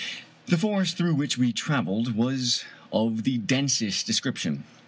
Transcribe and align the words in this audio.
The 0.47 0.57
forest 0.57 0.97
through 0.97 1.13
which 1.13 1.37
we 1.37 1.53
traveled 1.53 2.15
was 2.15 2.63
of 2.91 3.21
the 3.21 3.37
densest 3.37 4.07
description. 4.07 4.63